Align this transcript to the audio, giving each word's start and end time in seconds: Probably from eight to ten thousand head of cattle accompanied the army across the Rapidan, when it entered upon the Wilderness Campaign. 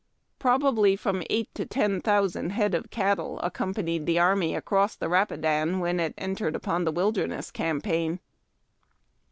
Probably 0.39 0.95
from 0.95 1.21
eight 1.29 1.53
to 1.53 1.63
ten 1.63 2.01
thousand 2.01 2.53
head 2.53 2.73
of 2.73 2.89
cattle 2.89 3.39
accompanied 3.41 4.07
the 4.07 4.17
army 4.17 4.55
across 4.55 4.95
the 4.95 5.07
Rapidan, 5.09 5.77
when 5.79 5.99
it 5.99 6.15
entered 6.17 6.55
upon 6.55 6.85
the 6.85 6.91
Wilderness 6.91 7.51
Campaign. 7.51 8.19